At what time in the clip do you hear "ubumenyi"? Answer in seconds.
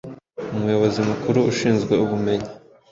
2.03-2.49